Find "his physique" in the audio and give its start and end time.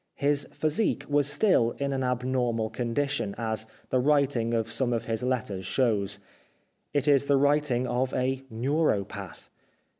0.15-1.05